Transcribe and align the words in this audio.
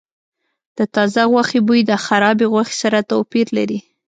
د 0.77 0.79
تازه 0.95 1.21
غوښې 1.31 1.59
بوی 1.67 1.81
د 1.85 1.91
خرابې 2.05 2.45
غوښې 2.53 2.75
سره 2.83 2.99
توپیر 3.09 3.47
لري. 3.57 3.79